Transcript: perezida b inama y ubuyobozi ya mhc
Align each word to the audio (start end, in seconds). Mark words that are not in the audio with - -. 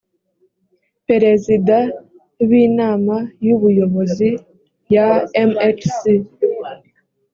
perezida 1.07 1.77
b 2.49 2.49
inama 2.65 3.15
y 3.45 3.49
ubuyobozi 3.55 4.29
ya 4.93 5.09
mhc 5.49 6.01